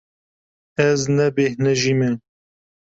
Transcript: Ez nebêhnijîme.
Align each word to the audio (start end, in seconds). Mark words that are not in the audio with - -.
Ez 0.87 0.99
nebêhnijîme. 1.15 2.11